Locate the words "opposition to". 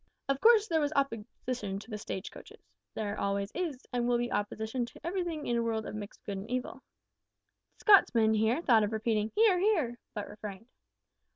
0.95-1.91, 4.31-4.99